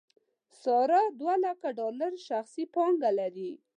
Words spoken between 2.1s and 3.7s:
شخصي پانګه لري.